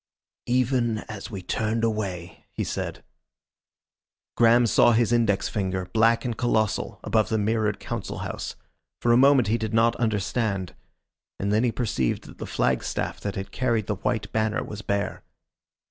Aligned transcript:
"Even 0.47 0.97
as 1.07 1.29
we 1.29 1.43
turned 1.43 1.83
away," 1.83 2.47
he 2.49 2.63
said. 2.63 3.03
Graham 4.35 4.65
saw 4.65 4.93
his 4.93 5.13
index 5.13 5.47
finger, 5.47 5.85
black 5.93 6.25
and 6.25 6.35
colossal, 6.35 6.99
above 7.03 7.29
the 7.29 7.37
mirrored 7.37 7.79
Council 7.79 8.17
House. 8.17 8.55
For 8.99 9.11
a 9.11 9.15
moment 9.17 9.49
he 9.49 9.59
did 9.59 9.75
not 9.75 9.95
understand. 9.97 10.73
And 11.39 11.53
then 11.53 11.63
he 11.63 11.71
perceived 11.71 12.23
that 12.23 12.39
the 12.39 12.47
flagstaff 12.47 13.19
that 13.19 13.35
had 13.35 13.51
carried 13.51 13.85
the 13.85 13.93
white 13.97 14.31
banner 14.31 14.63
was 14.63 14.81
bare. 14.81 15.21